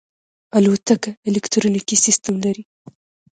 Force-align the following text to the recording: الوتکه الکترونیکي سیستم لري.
الوتکه 0.57 1.11
الکترونیکي 1.29 1.95
سیستم 2.05 2.35
لري. 2.45 2.63